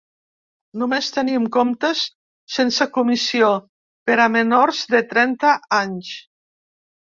[0.83, 2.01] Només tenim comptes
[2.55, 3.53] sense comissió
[4.09, 6.15] per a menors de trenta anys.